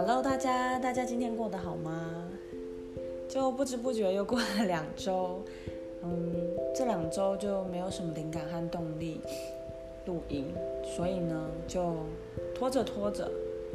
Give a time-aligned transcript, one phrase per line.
[0.00, 2.30] Hello，大家，大家今天过得好吗？
[3.28, 5.42] 就不知不觉又过了两周，
[6.04, 9.20] 嗯，这两周就没有什么灵感和动力
[10.06, 10.54] 录音，
[10.84, 11.96] 所以呢就
[12.54, 13.28] 拖着拖着，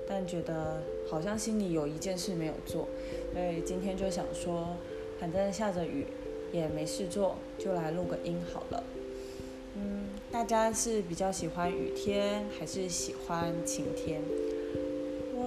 [0.08, 0.82] 但觉得
[1.12, 2.88] 好像心里有一件事没有做，
[3.34, 4.66] 所以今天就想说，
[5.20, 6.08] 反正下着雨
[6.54, 8.82] 也没事做，就来录个音好了。
[9.76, 14.22] 嗯，大家是比较喜欢雨天还是喜欢晴天？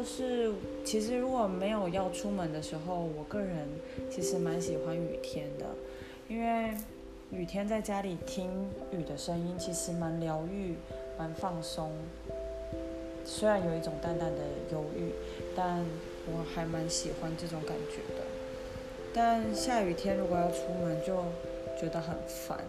[0.07, 0.53] 是，
[0.85, 3.67] 其实如果没有要出门的时候，我个人
[4.09, 5.67] 其实蛮喜欢雨天的，
[6.29, 6.71] 因为
[7.33, 8.49] 雨天在家里听
[8.93, 10.77] 雨的声音，其实蛮疗愈、
[11.19, 11.91] 蛮放松。
[13.25, 15.11] 虽然有一种淡淡的忧郁，
[15.57, 15.85] 但
[16.27, 18.23] 我还蛮喜欢这种感觉的。
[19.13, 21.17] 但下雨天如果要出门，就
[21.79, 22.61] 觉得很烦，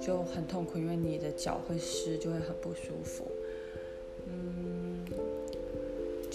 [0.00, 3.30] 就很痛苦，因为你的脚会湿，就会很不舒服。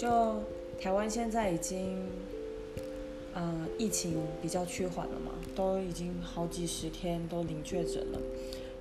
[0.02, 0.42] 就
[0.80, 1.96] 台湾现在已经，
[3.36, 8.18] 嗯，疫情比较趋缓了嘛，都已经好几十天都零确诊了。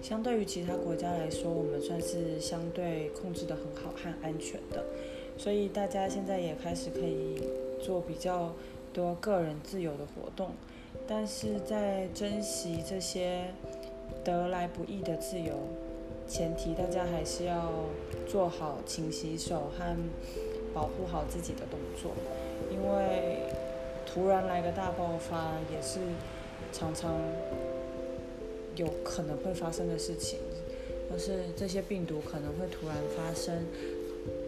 [0.01, 4.83] 相对于其他国家来说，我们算是相对控制的很好和安全的，
[5.37, 7.39] 所以大家现在也开始可以
[7.79, 8.51] 做比较
[8.91, 10.49] 多个人自由的活动。
[11.07, 13.53] 但是在珍惜这些
[14.23, 15.53] 得来不易的自由
[16.27, 17.71] 前提，大家还是要
[18.27, 19.95] 做好勤洗手和。
[20.73, 22.11] 保护好自己的动作，
[22.71, 23.39] 因为
[24.05, 25.99] 突然来个大爆发也是
[26.71, 27.19] 常常
[28.75, 30.39] 有可能会发生的事情，
[31.11, 33.65] 就是这些病毒可能会突然发生，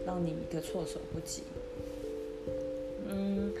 [0.06, 1.42] 让你一个措手不及。
[3.06, 3.52] 嗯，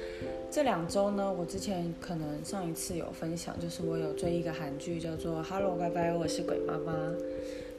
[0.50, 6.92] 这两周呢，我之前可能上一次有分享，就是我有追一个韩剧，叫做《Hello 拜拜，我是鬼妈妈》。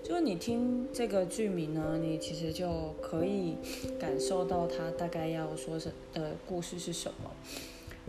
[0.05, 3.55] 就你听这个剧名呢，你其实就可以
[3.99, 7.31] 感受到它大概要说什的故事是什么。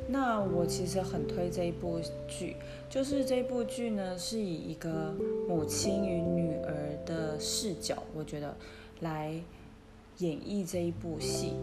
[0.06, 1.98] 那我其实很推这一部
[2.28, 2.56] 剧，
[2.90, 5.14] 就是这部剧呢是以一个
[5.48, 8.54] 母亲与女儿的视角，我觉得
[9.00, 9.32] 来
[10.18, 11.54] 演绎这一部戏。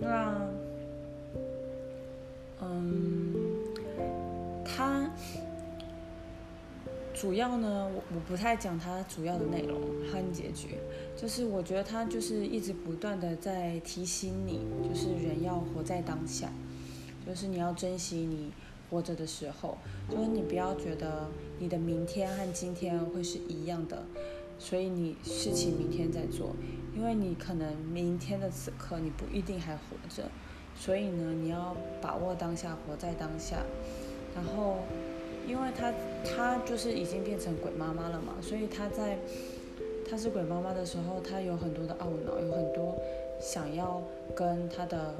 [0.00, 0.50] 那，
[2.60, 3.32] 嗯，
[4.64, 5.08] 他。
[7.20, 10.76] 主要呢，我我不太讲它主要的内容和结局，
[11.16, 16.48] 就是我觉得它就是一直不断的在提醒你，就是人要活在当下，
[17.26, 18.52] 就是你要珍惜你
[18.88, 24.04] 活着的时候，就是你不要觉得你的明天和今天会是一样的，
[24.60, 26.54] 所以你事情明天再做，
[26.94, 30.30] 因为你可能明天的此刻你不一定还活着，
[30.76, 33.56] 所以呢，你要把握当下，活在当下，
[34.36, 34.76] 然后。
[35.48, 35.92] 因为她，
[36.22, 39.18] 她就是已经变成鬼妈妈了嘛，所以她在
[40.08, 42.94] 她是鬼妈妈的时候，她有很多的懊恼，有很多
[43.40, 44.02] 想要
[44.36, 45.14] 跟她的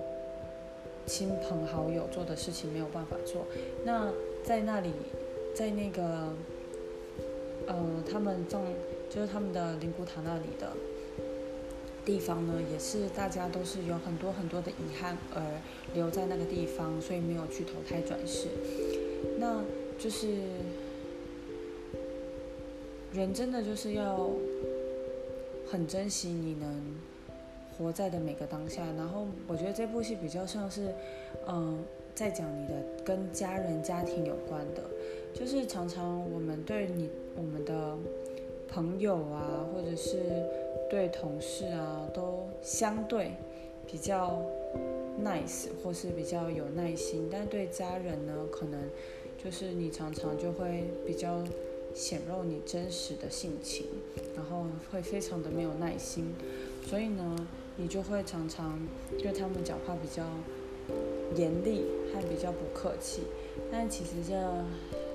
[1.07, 3.47] 亲朋好友做的事情没有办法做。
[3.85, 4.13] 那
[4.45, 4.93] 在那里，
[5.55, 6.29] 在那个
[7.67, 7.75] 呃，
[8.11, 8.63] 他们葬
[9.09, 10.71] 就是他们的灵骨塔那里的
[12.05, 15.41] 地方呢，也是大家都是有很多很多的遗憾而
[15.95, 18.49] 留在那个地方，所以没有去投胎转世。
[19.39, 19.65] 那。
[19.99, 20.29] 就是
[23.13, 24.31] 人真的就是要
[25.69, 26.95] 很珍惜你能
[27.77, 30.95] 活在的每个当下，然后我觉得这部戏比较像是，
[31.49, 31.79] 嗯，
[32.15, 34.83] 在讲你的跟家人、家庭有关的，
[35.35, 37.97] 就是常常我们对你、我们的
[38.69, 40.19] 朋友啊，或者是
[40.89, 43.33] 对同事啊，都相对
[43.87, 44.41] 比较
[45.25, 48.81] nice 或是比较有耐心，但对家人呢，可能。
[49.43, 51.45] 就是你常常就会比较
[51.95, 53.87] 显露你真实的性情，
[54.37, 56.35] 然后会非常的没有耐心，
[56.85, 58.79] 所以呢，你就会常常
[59.19, 60.25] 对他们讲话比较
[61.37, 63.23] 严厉，还比较不客气。
[63.71, 64.35] 但其实这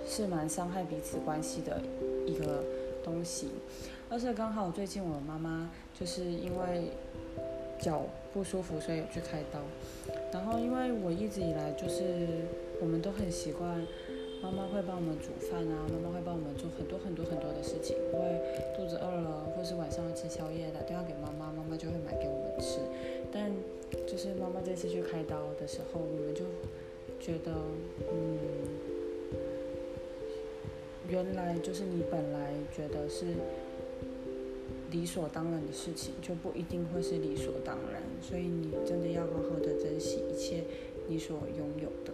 [0.08, 1.82] 是蛮伤害彼此关系的
[2.26, 2.64] 一个
[3.04, 3.50] 东西。
[4.10, 6.92] 而且刚好最近我妈妈就是因为
[7.80, 8.04] 脚
[8.34, 9.60] 不舒服，所以有去开刀。
[10.32, 12.46] 然后因为我一直以来就是
[12.82, 13.86] 我们都很习惯。
[14.44, 17.96] 妈妈会帮我们煮饭啊，妈妈会帮我们做很多很多很多的事情。
[18.12, 18.42] 因为
[18.76, 22.80] 肚子饿了，或是晚上要吃宵夜，打电话给妈妈，妈妈就会买给我们吃。
[23.32, 23.50] 但
[24.06, 26.44] 就是妈妈这次去开刀的时候，我们就
[27.22, 27.54] 觉得，
[28.12, 28.38] 嗯，
[31.08, 33.28] 原来就是你本来觉得是
[34.92, 38.04] 理所当然的事情，就不一定会是理所当然。
[38.22, 40.66] 所以你真的要好好的珍惜一切
[41.08, 42.12] 你所拥有的。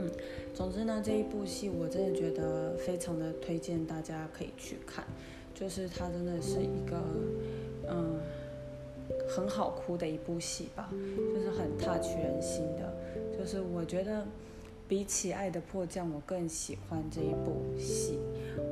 [0.00, 0.10] 嗯，
[0.54, 5.04] 总之呢，这一部戏我真的觉得非常的推荐大家可以去看，
[5.54, 7.02] 就是它真的是一个，
[7.88, 8.20] 嗯，
[9.28, 10.92] 很好哭的一部戏吧，
[11.34, 12.92] 就是很 touch 人心的。
[13.38, 14.26] 就是我觉得
[14.86, 18.18] 比起《爱的迫降》，我更喜欢这一部戏。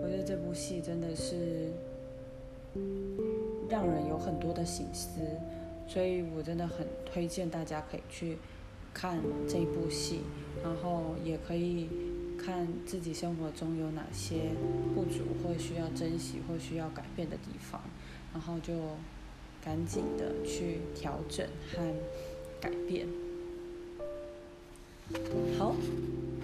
[0.03, 1.71] 我觉得这部戏真的是
[3.71, 5.21] 让人有很多的醒思，
[5.87, 8.37] 所以我真的很推荐大家可以去
[8.93, 10.21] 看这部戏，
[10.63, 11.89] 然后也可以。
[12.41, 14.53] 看自己生活中有哪些
[14.95, 17.81] 不足，或需要珍惜，或需要改变的地方，
[18.33, 18.73] 然后就
[19.63, 21.83] 赶紧的去调整和
[22.61, 23.09] 改变。
[25.59, 25.75] 好，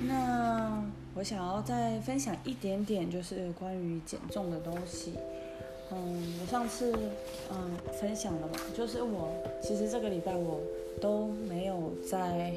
[0.04, 5.12] 那我想要再分享一点点，就是关于减重的东西。
[5.92, 6.92] 嗯，我上次
[7.52, 7.70] 嗯
[8.00, 9.30] 分享了嘛，就是我
[9.62, 10.60] 其实这个礼拜我
[11.00, 12.52] 都没有在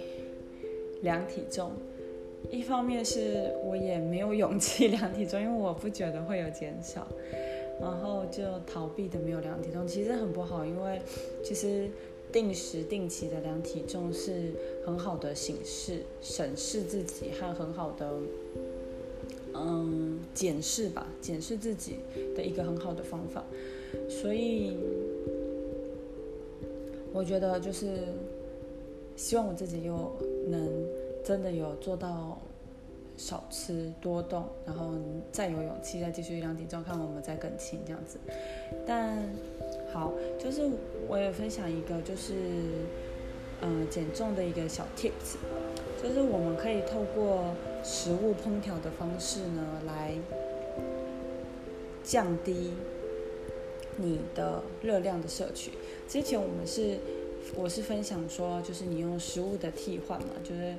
[1.01, 1.71] 量体重。
[2.51, 7.05] 一方面是我也没有勇气量体重，因为我不觉得会有减少，
[7.81, 11.01] 然后就逃避的没有量体重，其实很不好，因为
[11.43, 11.89] 其实
[12.31, 14.53] 定时定期的量体重是
[14.85, 18.13] 很好的形式审视自己和很好的
[19.59, 21.97] 嗯检视吧，检视自己
[22.35, 23.43] 的一个很好的方法，
[24.09, 24.77] 所以
[27.13, 27.99] 我觉得就是
[29.15, 30.15] 希望我自己又
[30.47, 30.69] 能。
[31.25, 32.39] 真的有做到
[33.17, 34.93] 少吃多动，然后
[35.29, 38.17] 再有勇气再继续量体重，看我们再更轻这样子。
[38.85, 39.29] 但
[39.91, 40.61] 好，就是
[41.05, 42.33] 我也分享一个，就是
[43.61, 45.35] 嗯减重的一个小 tips，
[46.01, 47.53] 就是我们可以透过
[47.87, 50.13] 食物烹调的方式呢，来
[52.03, 52.73] 降低
[53.95, 55.71] 你的热量的摄取。
[56.05, 56.97] 之前我们是
[57.55, 60.75] 我是分享说，就是你用食物的替换嘛，就是。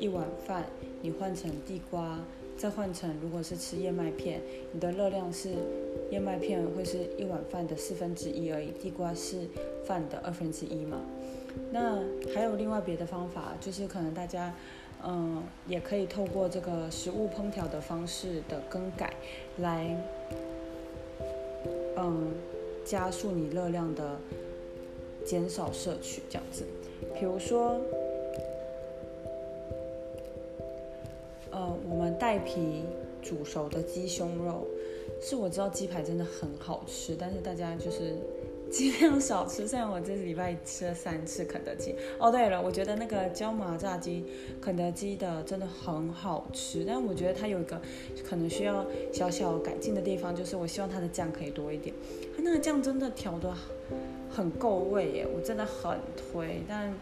[0.00, 0.64] 一碗饭，
[1.02, 2.24] 你换成地瓜，
[2.56, 4.40] 再换成如果是吃燕麦片，
[4.70, 5.50] 你的热量是
[6.12, 9.48] 燕麦片会是一碗饭的四分之一而已，地瓜是
[9.84, 11.00] 饭的二分之一嘛。
[11.72, 11.98] 那
[12.32, 14.54] 还有另外别的方法，就是可能大家
[15.04, 19.12] 嗯也可以透过这个食物烹调的方式的更改，
[19.58, 19.96] 来
[21.96, 22.34] 嗯
[22.84, 24.18] 加速你热量的
[25.24, 26.64] 减少摄取这样子，
[27.18, 27.80] 比如说。
[31.50, 32.84] 呃，我们带皮
[33.22, 34.64] 煮熟的鸡胸肉，
[35.20, 38.14] 是我知道鸡排真的很好吃，但是大家就是
[38.70, 39.66] 尽量少吃。
[39.66, 41.94] 虽然我这礼拜吃了三次肯德基。
[42.18, 44.24] 哦，对了，我觉得那个椒麻炸鸡，
[44.60, 47.80] 肯德基的真的很好吃，但我觉得它有一个
[48.28, 51.94] 可能需要小小改进的地方，就是我希望它的酱可以多一点。
[52.36, 53.54] 它那个酱真的调的
[54.30, 56.92] 很够味耶，我真的很推，但。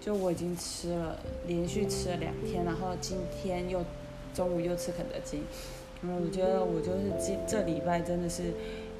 [0.00, 3.82] 就我已经吃了，连续吃了两天，然后今天又
[4.34, 5.40] 中午又吃肯德基，
[6.02, 8.52] 嗯，我觉得我就是这这礼拜真的是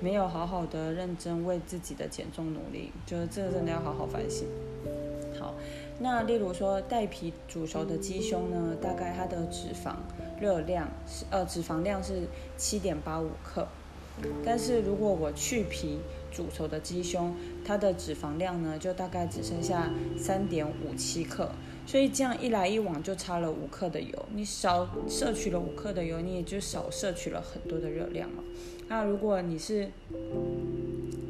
[0.04, 4.46] 没有好好的认真为自己的减重努力，就是这个真的要好好反省。
[5.40, 5.54] 好，
[5.98, 9.94] 那例如说带皮煮熟的鸡胸呢，大概它的脂肪
[10.38, 12.24] 热量是呃脂肪量是
[12.58, 13.66] 七点八五克，
[14.44, 16.00] 但是如果我去皮。
[16.34, 17.32] 煮熟的鸡胸，
[17.64, 21.48] 它的脂肪量呢，就大概只剩下三点五七克，
[21.86, 24.26] 所以这样一来一往就差了五克的油。
[24.34, 28.42] 你少摄取了五克的油，你也就少摄取了很多的热量了。
[28.88, 29.90] 那如果你是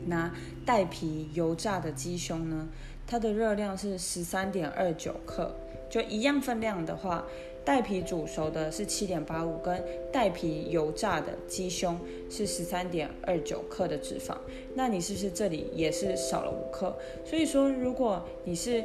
[0.06, 0.34] 拿
[0.64, 2.68] 带皮油炸的鸡胸呢，
[3.06, 5.54] 它的热量是十三点二九克，
[5.90, 7.24] 就一样分量的话。
[7.64, 9.82] 带皮煮熟的是七点八五，跟
[10.12, 14.36] 带皮油炸的鸡胸是十三点二九克的脂肪，
[14.74, 16.94] 那你是不是这里也是少了五克？
[17.24, 18.84] 所以说，如果你是，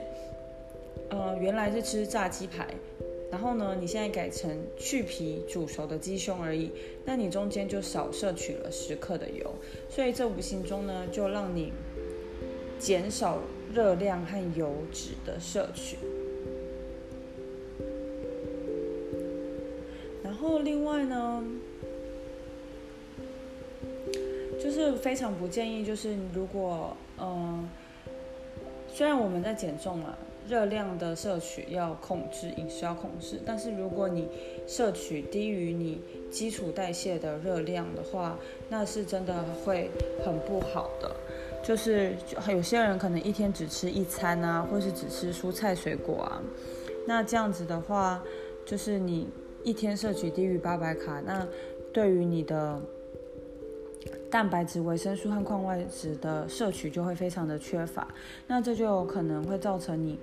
[1.09, 2.67] 呃，原来是吃炸鸡排，
[3.31, 6.71] 然后呢，你现在改成去皮煮熟的鸡胸而已，
[7.03, 9.53] 那你中间就少摄取了十克的油，
[9.89, 11.73] 所以这无形中呢，就让你
[12.77, 13.39] 减少
[13.73, 15.97] 热量和油脂的摄取。
[20.23, 21.43] 然后另外呢，
[24.61, 27.67] 就是非常不建议，就是如果嗯，
[28.87, 30.15] 虽然我们在减重嘛，
[30.49, 34.27] 热量的摄取要控制，饮食要控制，但是如果你
[34.67, 36.01] 摄取低于你
[36.31, 38.37] 基础代谢的热量的话，
[38.67, 39.89] 那是真的会
[40.25, 41.15] 很不好的。
[41.63, 42.15] 就是
[42.49, 46.41] 有些人可能一天只吃一餐啊，或是只吃蔬菜水果啊，
[47.05, 48.23] 那这样子的话，
[48.65, 49.29] 就是你。
[49.61, 51.45] 一天摄取低于八百卡，那
[51.91, 52.81] 对于你的
[54.29, 58.07] 蛋白质、维生素和矿物质的摄取就会非常的缺乏，
[58.48, 60.19] 那这就有可能会造成你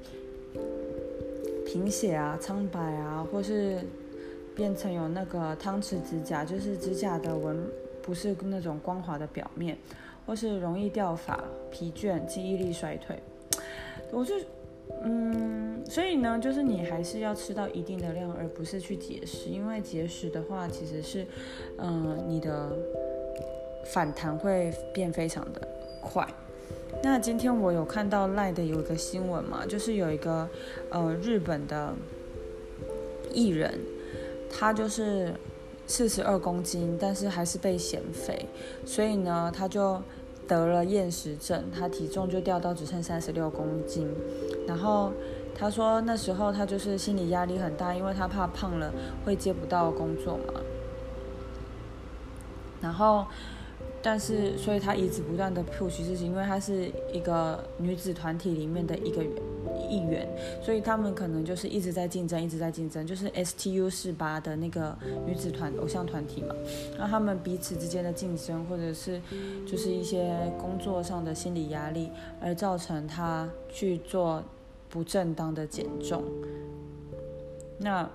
[1.66, 3.80] 贫血啊、苍白啊，或是
[4.54, 7.58] 变成有那个汤匙指甲，就是指甲的纹
[8.00, 9.76] 不是那种光滑的表面，
[10.24, 13.18] 或是容易掉发、疲倦、记忆力衰退。
[14.12, 14.34] 我就，
[15.02, 21.26] 嗯，所以呢，就是你还是要吃到一定的量，而不是去节食，因为节食的话，其实是，
[21.78, 22.70] 嗯，你的
[23.92, 25.60] 反弹会变非常的
[26.00, 26.26] 快。
[27.02, 30.48] 那今天我有看到赖的有一个新闻嘛，就是有一个
[30.90, 31.92] 呃日本的
[33.32, 33.78] 艺人，
[34.50, 35.34] 他就是
[35.86, 38.46] 四十二公斤，但是还是被嫌肥，
[38.86, 40.00] 所以呢他就
[40.48, 44.08] 得了厌食症，他体重就掉到只剩三十六公斤。
[44.66, 45.12] 然后
[45.54, 48.90] 他说那时候他就是心理压力很大，因为他怕胖了
[49.24, 50.60] 会接不到工作嘛。
[52.80, 53.26] 然后。
[54.08, 59.20] 但是，所以她一直不断的 push 自己，因为她是一个女子团体里面的一个
[59.90, 60.28] 一员，
[60.62, 64.96] 所以他们可能就是一直在竞争，一直在竞争，就是 STU 四八的那个
[65.26, 66.54] 女子团偶像团体嘛。
[66.96, 69.20] 那他们彼此之间的竞争，或者是
[69.66, 72.08] 就是一些工作上的心理压力，
[72.40, 74.40] 而造成她去做
[74.88, 76.22] 不正当的减重，
[77.76, 78.08] 那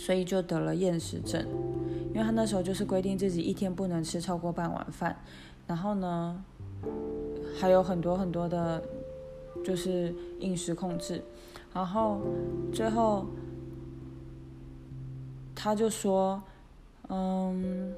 [0.00, 1.44] 所以就得了厌食症。
[2.12, 5.14] 因为他那时候就是规定自己一天不能吃超过半碗饭，
[5.66, 6.42] 然后呢，
[7.60, 8.82] 还有很多很多的，
[9.64, 11.22] 就是饮食控制，
[11.72, 12.18] 然后
[12.72, 13.26] 最后
[15.54, 16.42] 他就说，
[17.10, 17.92] 嗯，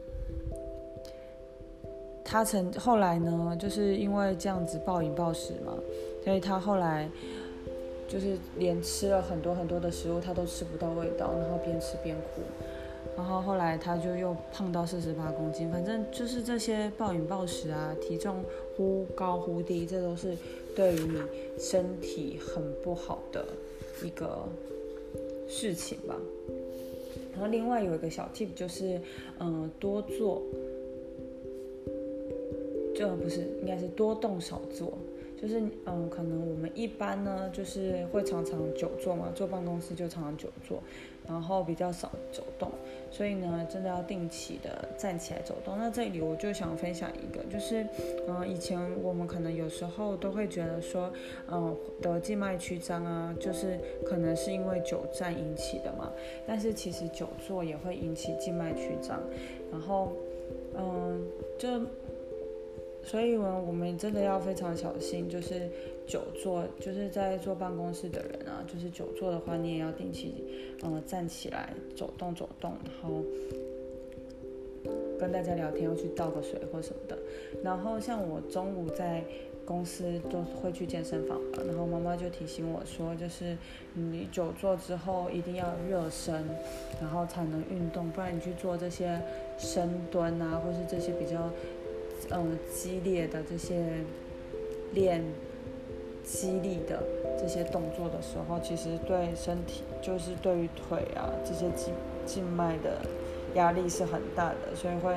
[2.22, 5.72] 他曾后来呢，就是因为这样子暴饮暴食嘛，
[6.22, 7.08] 所以他后来
[8.12, 12.42] 就是连吃了很多很多的食物，他都吃不到味道，然后边吃边哭。
[13.16, 18.44] 然后后来他就又胖到四十八公斤，反正就是这些暴饮暴食啊，体重
[18.76, 20.36] 忽高忽低，这都是
[20.76, 21.22] 对于你
[21.58, 23.46] 身体很不好的
[24.04, 24.46] 一个
[25.48, 26.14] 事情吧。
[27.32, 29.00] 然后另外有一个小 tip 就是，
[29.40, 30.42] 嗯，多做，
[32.94, 34.92] 这不是应该是多动少做。
[35.42, 40.80] 就是嗯，可能我们一般呢，就是会常常久坐嘛，坐办公室就常常久坐，
[41.26, 42.70] 然后比较少走动，
[43.10, 45.76] 所以呢，真的要定期的站起来走动。
[45.76, 47.84] 那这里我就想分享一个，就是
[48.28, 51.12] 嗯，以前我们可能有时候都会觉得说，
[51.50, 56.08] 嗯，得静脉曲张啊，就是可能是因为久站引起的嘛，
[56.46, 59.20] 但是其实久坐也会引起静脉曲张，
[59.72, 60.12] 然后
[60.76, 61.20] 嗯，
[61.58, 61.68] 就。
[63.04, 65.68] 所以呢，我们真的要非常小心，就是
[66.06, 70.44] 久坐，就是在坐办公室的人啊，就是久坐的话，你也要定期，
[70.84, 73.24] 嗯，站起来走动走动，然后
[75.18, 77.18] 跟大家聊天，要去倒个水或什么的。
[77.62, 79.24] 然后像我中午在
[79.64, 83.58] 公司都会去健身房嘛，然后妈妈就提醒我说，就是
[83.94, 86.34] 你久坐之后一定要热身，
[87.00, 89.20] 然后才能运动，不然你去做这些
[89.58, 91.50] 深蹲啊，或是这些比较。
[92.34, 94.04] 嗯，激烈的这些
[94.92, 95.22] 练
[96.24, 97.02] 激励的
[97.38, 101.92] 这些动作的时候，其实对身体就是对于腿啊这些静
[102.24, 103.02] 静脉的
[103.54, 105.14] 压力是很大的，所以会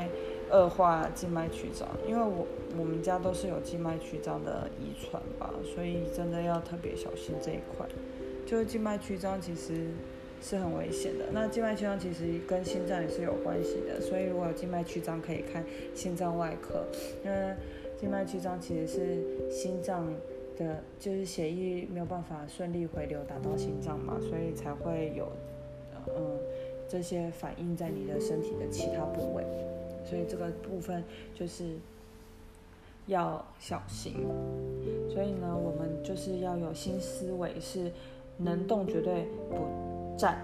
[0.52, 1.88] 恶化静脉曲张。
[2.08, 2.46] 因为我
[2.78, 7.88] 我们家都是有静脉曲张的遗传吧，所以真的要特别小心这一块。
[8.46, 9.88] 就是静脉曲张其实。
[10.42, 11.26] 是很危险的。
[11.32, 15.64] 那静脉曲张其实跟心脏也是有关系的，所以如果有静脉曲张，可以看
[15.94, 16.86] 心脏外科。
[17.24, 17.56] 因为
[18.00, 20.14] 静脉曲张其实是心脏
[20.58, 25.32] 的，就是血液没有办法顺利回流达到心脏嘛，所以才会有
[26.08, 26.38] 嗯
[26.88, 29.44] 这些反应在你的身体的其他部位。
[30.06, 31.76] 所以这个部分就是
[33.08, 34.14] 要小心。
[35.10, 37.92] 所以呢，我们就是要有新思维，是
[38.38, 39.85] 能动绝对不。
[40.18, 40.38] 站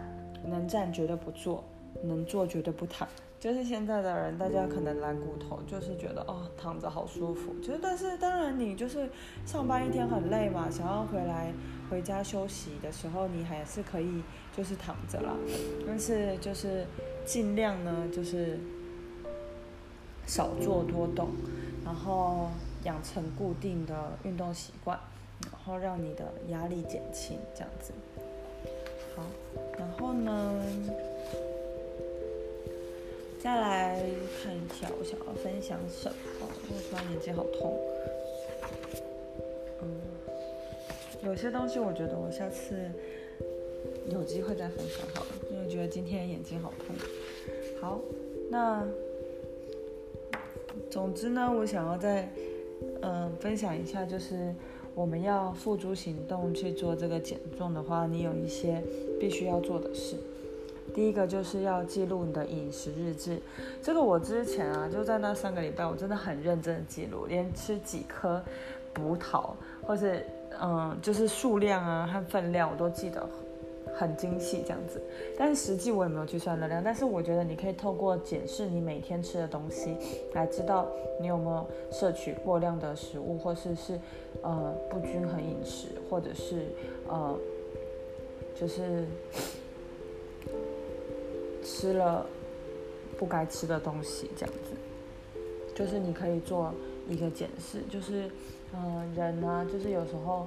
[0.46, 1.64] 能站绝对不坐，
[2.04, 3.08] 能坐绝对不躺。
[3.40, 7.56] 就是现在的人，大家可能懒骨头，就是觉得哦躺着好舒服。
[7.56, 9.10] 就是但是当然你就是
[9.48, 11.52] 上班一天很累嘛，想要回来
[11.90, 14.22] 回家休息的时候，你还是可以
[14.56, 15.34] 就是躺着啦。
[15.88, 16.86] 但是就是
[17.26, 18.60] 尽量呢，就是
[20.28, 21.30] 少做多动，
[21.84, 22.52] 然后
[22.84, 25.00] 养成固定的运动习惯，
[25.52, 27.92] 然后让你的压力减轻，这样子。
[29.16, 29.24] 好，
[29.78, 30.64] 然后呢，
[33.40, 34.02] 再来
[34.42, 36.16] 看一下我想要分享什么。
[36.42, 37.80] 我突然眼睛好痛。
[39.82, 40.02] 嗯，
[41.24, 42.90] 有些东西我觉得我下次
[44.10, 46.96] 有机会再分享好了，因为觉得今天眼睛好痛。
[47.82, 48.00] 好，
[48.50, 48.88] 那
[50.90, 52.30] 总之呢，我想要再
[53.02, 54.54] 嗯分享一下，就是。
[54.94, 58.82] 我们要付诸行动去做这个减重的话，你有一些
[59.20, 60.18] 必须要做的事。
[60.94, 63.40] 第一个就是要记录你的饮食日志。
[63.82, 68.44] 这个我之前啊，就在那三个礼拜，我真的很认真的记录，连吃几颗
[68.94, 70.26] 葡萄，或是
[70.62, 73.22] 嗯，就是数量啊和分量，我都记得
[73.94, 75.02] 很精细这样子。
[75.38, 79.98] 但是实际我也没有去算热量，但是我觉得你可以透过检视你每天吃的东西，
[80.34, 80.88] 来知道
[81.20, 84.00] 你有没有摄取过量的食物，或是是
[84.42, 86.68] 呃不均衡饮食，或者是
[87.08, 87.38] 呃。
[88.54, 89.06] 就是
[91.64, 92.28] 吃了
[93.18, 94.76] 不该吃的东西，这样子，
[95.74, 96.72] 就是你可以做
[97.08, 98.30] 一个检视，就是
[98.76, 100.46] 嗯，人呢，就是有时候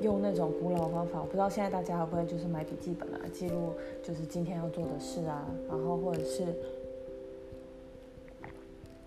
[0.00, 6.44] 用那种古老方法，我不知道现在大家会不会就是买笔记本啊，记录就是今天要做的事啊，然后或者是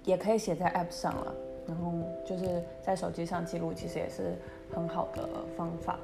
[0.03, 1.33] 也可以写在 App 上了，
[1.67, 1.93] 然后
[2.25, 4.33] 就是在手机上记录，其实也是
[4.73, 5.99] 很好的方法。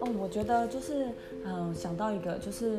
[0.00, 1.08] 哦，我觉得就是，
[1.44, 2.78] 嗯，想到一个，就是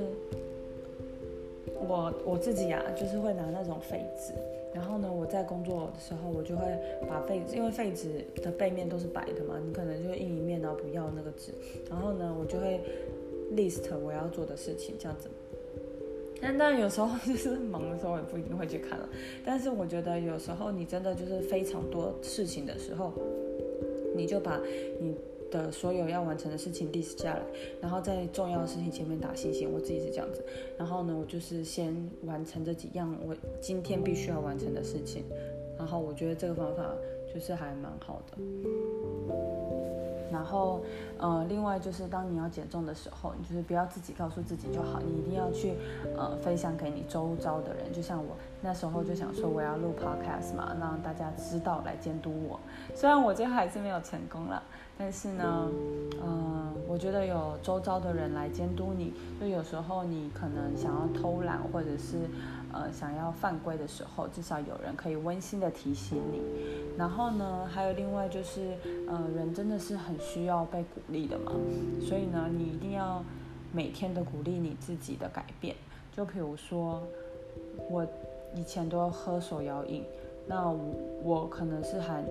[1.88, 4.34] 我我自己啊，就是会拿那种废纸，
[4.74, 6.66] 然后呢，我在工作的时候，我就会
[7.08, 11.52] 把废纸，因为废纸的背面都是白的嘛，你可能就印一面，然后不要那个纸，
[11.90, 12.80] 然后呢，我就会
[13.54, 15.30] list 我要做的事情，这样子。
[16.42, 19.08] 但但有时候 就是忙的时候，也不一定会去看了。
[19.46, 23.14] 但是我觉得有时候你真的就是非常多事情的时候，
[24.16, 24.60] 你就把
[25.00, 25.16] 你。
[25.52, 27.42] 的所有要完成的事情 list 下来，
[27.80, 29.72] 然后在重要的事情前面打星星。
[29.72, 30.44] 我自己是这样子，
[30.78, 35.24] 然后呢，我就是先完成这几样我今天必须要完成的事情，
[35.78, 36.96] 然后我觉得这个方法
[37.32, 39.71] 就是还蛮好的。
[40.32, 40.82] 然后，
[41.18, 45.74] 呃，另外就是当你要减重的时候，你就是不要自己告诉自己就好，你一定要去，
[46.18, 47.92] 呃，分享给你周遭的人。
[47.94, 52.60] 就像我那时候就想说我要录 podcast 嘛，让大家知道来监督我。
[52.96, 54.64] 虽然我最后还是没有成功了，
[54.98, 55.68] 但是呢，
[56.24, 62.18] 嗯，我觉得有周遭的人来监督你，就有时候你可能想要偷懒或者是。
[62.74, 66.42] 呃，想要犯规的时候，至少有人可以温馨的提醒你。
[66.98, 68.76] 然后呢，还有另外就是，
[69.08, 71.52] 呃，人真的是很需要被鼓励的嘛。
[72.02, 73.24] 所以呢，你一定要
[73.72, 75.76] 每天的鼓励你自己的改变。
[76.12, 77.02] 就比如说，
[77.90, 78.06] 我
[78.56, 80.04] 以前都要喝手摇饮，
[80.46, 80.80] 那我
[81.24, 82.24] 我可能是含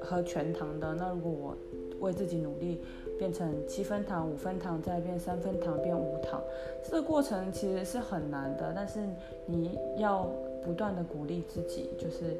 [0.00, 0.94] 喝全糖的。
[0.94, 1.56] 那如果我
[2.04, 2.80] 为自己努力。
[3.16, 6.42] 变成七分糖、五分糖，再变三分糖，变无糖，
[6.82, 8.72] 这个过程其实是很难的。
[8.74, 8.98] 但是
[9.46, 10.28] 你要
[10.64, 12.36] 不断的鼓励自己，就是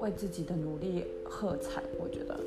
[0.00, 1.82] 为自己的努力喝彩。
[1.98, 2.38] 我觉得，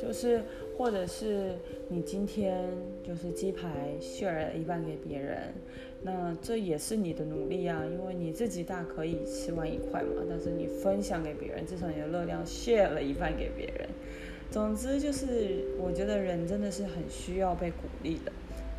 [0.00, 0.40] 就是
[0.78, 1.56] 或者是
[1.88, 2.70] 你今天
[3.02, 5.52] 就是鸡排 share 了一半给别人，
[6.02, 13.88] 那这也是你的努力啊，因为你自己大可以吃完一块嘛，但是你分享给别人，至少你的热量 share 了一半给别人。
[14.50, 18.32] 总之就是，我觉得人真的是很需要被鼓励的，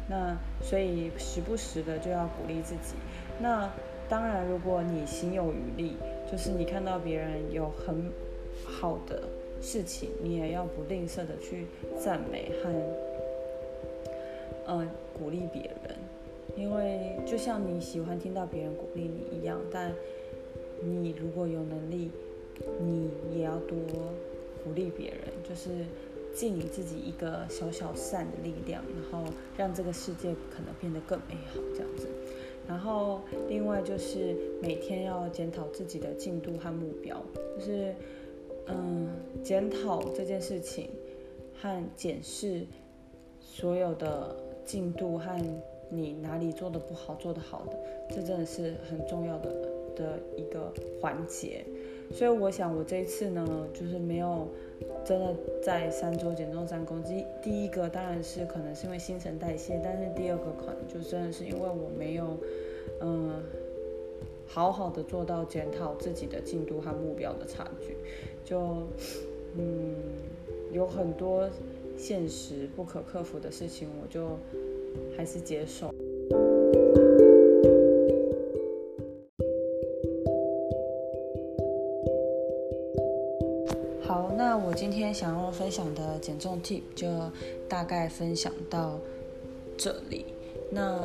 [0.09, 2.95] 那所以时不时的就要鼓励自己。
[3.39, 3.71] 那
[4.09, 5.95] 当然，如果你心有余力，
[6.29, 8.11] 就是你看到别人有很
[8.65, 9.23] 好的
[9.61, 11.65] 事情，你也要不吝啬的去
[11.97, 12.69] 赞美和
[14.67, 15.95] 嗯鼓励别人，
[16.57, 19.93] 因为就像你喜欢听到别人鼓励你一样，但
[20.83, 22.11] 你如果有能力，
[22.81, 23.77] 你也要多。
[24.63, 25.69] 鼓励别人，就是
[26.33, 32.07] 尽你自己一个小小善的力量，然后让这个世界可能变得更美好这样子。
[32.67, 37.21] 然后另外就是每天要检讨自己的进度和目标，
[37.57, 37.93] 就是
[38.67, 39.09] 嗯
[39.43, 40.89] 检讨这件事情
[41.59, 42.65] 和检视
[43.39, 45.37] 所有的进度和
[45.89, 47.77] 你哪里做的不好、做的好的，
[48.09, 49.51] 这真的是很重要的
[49.95, 50.71] 的一个
[51.01, 51.65] 环节。
[52.13, 54.47] 所以我想，我这一次呢，就是没有
[55.05, 57.25] 真的在三周减重三公斤。
[57.41, 62.37] 第一个当然是可能是因为新陈代谢，但是第二个可能就真的是因为我没有，
[63.01, 63.41] 嗯，
[64.45, 67.95] 好好的做到检讨自己的进度和目标的差距，
[68.43, 68.83] 就
[69.57, 69.95] 嗯，
[70.71, 71.49] 有很多
[71.97, 74.37] 现实不可克服的事情，我就
[75.15, 75.90] 还是接受。
[84.71, 87.05] 我今天想要分享的减重 tip 就
[87.67, 88.97] 大概分享到
[89.77, 90.27] 这里。
[90.71, 90.97] 那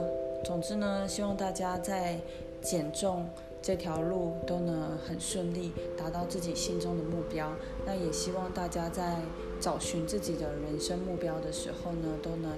[0.45, 2.21] 总之呢，希望大家在
[2.63, 3.29] 减重
[3.61, 7.53] 这条路都能很顺利，达到自己心中的目标。
[7.85, 9.17] 那也希望大家在
[9.59, 12.53] 找寻自己的人生目标的时候呢，都能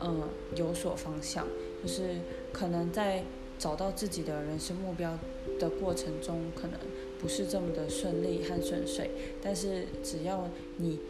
[0.00, 1.46] 嗯有所方向。
[1.80, 2.16] 就是
[2.52, 3.22] 可能在
[3.56, 5.16] 找到自己的人生目标
[5.60, 6.80] 的过程中，可能。
[7.24, 9.08] 不是这么的顺利和顺遂，
[9.42, 11.00] 但是只要你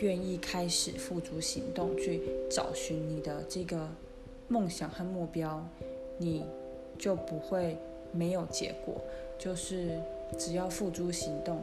[0.00, 3.88] 愿意开始付诸行动，去找寻你的这个
[4.48, 5.64] 梦想和目标，
[6.18, 6.44] 你
[6.98, 7.76] 就不会
[8.10, 9.00] 没有结果。
[9.38, 9.90] 就是
[10.36, 11.62] 只要付诸行动，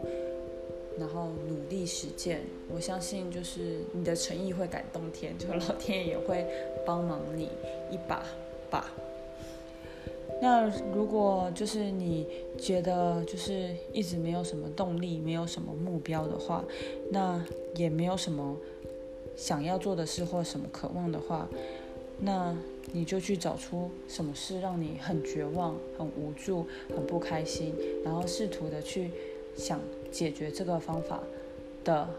[0.97, 2.39] 然后努力实践，
[2.73, 6.47] 我相信就是你的诚意会感动天，就老天爷也会
[6.85, 7.49] 帮忙你
[7.91, 8.25] 一把
[8.69, 8.89] 把。
[10.41, 12.27] 那如果就是你
[12.57, 16.65] 觉得就是一直没有什么动力，没有什么目标的话，
[17.11, 17.39] 那
[17.75, 18.57] 也没有什么
[19.37, 21.47] 想要做的事或什么渴望的话，
[22.19, 22.57] 那
[22.91, 29.11] 你就去找出什么事让你很绝望、很无助、很不开心，然后试图的去
[29.55, 29.79] 想
[30.11, 31.21] 解决这个方法
[31.83, 32.09] 的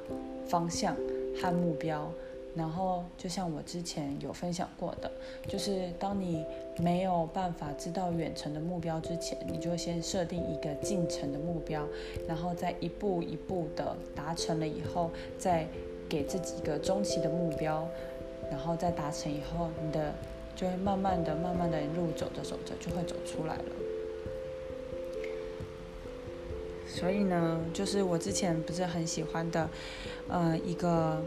[0.46, 0.96] 方向
[1.40, 2.08] 和目标。
[2.54, 5.10] 然后，就像我之前有分享过的，
[5.48, 6.44] 就是当你
[6.78, 11.82] 没有办法知道远程的目标之前，你就先设定一个近程的目标，
[12.28, 15.66] 然后再一步一步的达成了以后，再
[16.10, 17.88] 给自己一个中期的目标，
[18.50, 20.12] 然后再达成以后，你的
[20.54, 23.64] 就会慢慢的、慢慢的路走着走着就会走出来了。
[26.86, 29.70] 所以呢，就是我之前不是很喜欢的，
[30.28, 31.18] 呃，一个。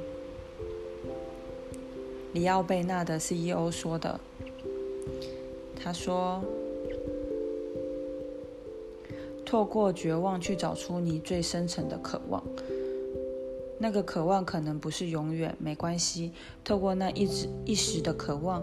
[2.35, 4.19] 里奥贝纳的 CEO 说的，
[5.81, 6.43] 他说
[9.45, 12.43] ：“透过绝望去找出你最深层的渴望，
[13.79, 16.33] 那个渴望可能不是永远，没关系。
[16.61, 18.61] 透过那一直一时的渴望，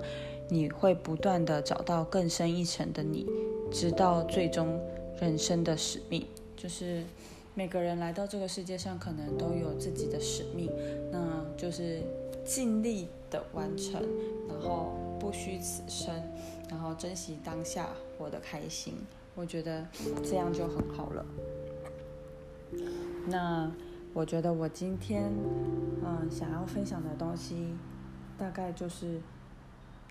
[0.50, 3.26] 你会不断的找到更深一层的你，
[3.72, 4.78] 直到最终
[5.18, 6.26] 人生的使命。
[6.58, 7.02] 就是
[7.54, 10.70] 每个人来到这个世界上，可能都有自己的使命，
[11.10, 12.02] 那就是
[12.44, 13.98] 尽力。”的完成，
[14.46, 16.14] 然后不虚此生，
[16.68, 18.92] 然后珍惜当下，活得开心，
[19.34, 19.86] 我觉得
[20.22, 21.24] 这样就很好了。
[23.26, 23.72] 那
[24.12, 25.32] 我觉得我今天
[26.04, 27.68] 嗯想要分享的东西
[28.36, 29.18] 大概就是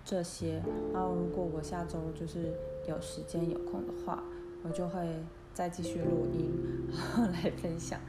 [0.04, 0.64] 这些。
[0.92, 2.52] 然后如果我下周就是
[2.88, 4.24] 有时间有空的话，
[4.64, 5.08] 我就会
[5.54, 6.50] 再继续录音
[6.92, 8.00] 然后来分享。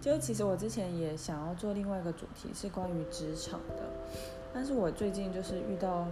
[0.00, 3.82] 就其实我之前也想要做另外一个主题，是关于职场的。
[4.52, 6.06] 但是我最近就是遇到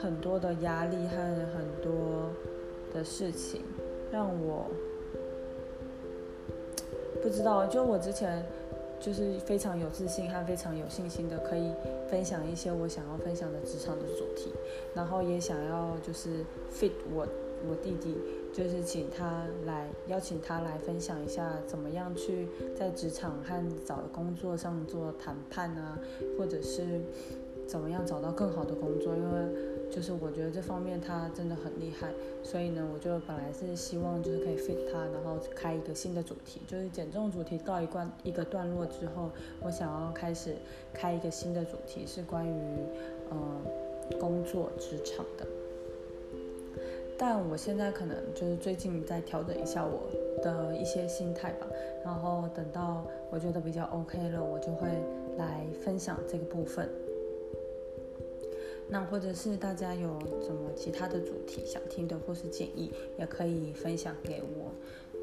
[0.00, 2.30] 很多的压力和很多
[2.92, 3.62] 的事情，
[4.12, 4.66] 让我
[7.22, 7.66] 不知道。
[7.66, 8.42] 就我之前
[9.00, 11.72] 就是非常有自信和非常有信心的，可以
[12.08, 14.52] 分享一些我想要分享的职场的主题，
[14.94, 17.26] 然后也想要就是 fit 我
[17.68, 18.16] 我弟弟，
[18.54, 25.98] 就是请他来邀请他来分享一下怎么样去在职场和找工作上做谈判啊，
[26.38, 27.02] 或者是。
[27.66, 29.16] 怎么样找到更好的工作？
[29.16, 32.12] 因为就是我觉得这方面他真的很厉害，
[32.42, 39.30] 所以呢，我就本来是希望就是可以 fit 他，然后开一个新的主题，就是减重主题告一段一个段落之后，
[39.62, 40.56] 我想要开始
[40.92, 42.52] 开一个新的主题，是关于
[43.30, 45.46] 呃工作职场的。
[47.16, 50.10] 但我现在可能就是最近在调整一下我
[50.42, 51.66] 的一些心态吧，
[52.04, 54.88] 然后等到我觉得比较 OK 了，我就会
[55.38, 56.88] 来分享这个部分。
[58.86, 64.70] 那或者是大家有什么其他的主题想听的，或是建议，也可以分享给我。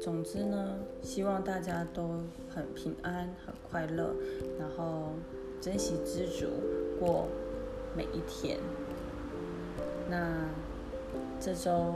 [0.00, 2.08] 总之呢，希望大家都
[2.48, 4.12] 很平安、很快乐，
[4.58, 5.10] 然后
[5.60, 6.46] 珍惜知足，
[6.98, 7.28] 过
[7.96, 8.58] 每一天。
[10.10, 10.48] 那
[11.44, 11.92] 这周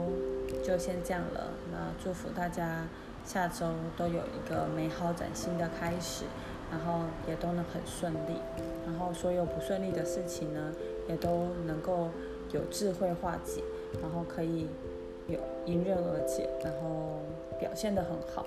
[0.61, 1.47] 就先这样了。
[1.71, 2.85] 那祝福大家
[3.23, 6.25] 下周都有一个美好崭新的开始，
[6.69, 8.41] 然后也都能很顺利。
[8.85, 10.73] 然后所有不顺利的事情呢？
[11.07, 12.09] 也都能够
[12.51, 13.63] 有智慧化解，
[14.01, 14.67] 然后可以
[15.27, 17.21] 有迎刃而解，然后
[17.57, 18.45] 表现得很好，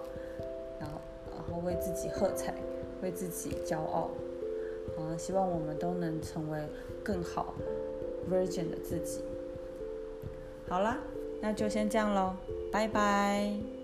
[0.79, 1.01] 然后
[1.33, 2.53] 然后为自己喝彩，
[3.01, 4.11] 为自己骄傲，
[4.99, 6.61] 啊，希望我们都能成为
[7.03, 7.55] 更好
[8.31, 9.23] Virgin 的自己。
[10.71, 10.97] 好啦，
[11.41, 12.33] 那就先这样喽，
[12.71, 13.80] 拜拜。